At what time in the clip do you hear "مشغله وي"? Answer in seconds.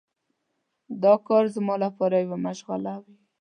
2.47-3.15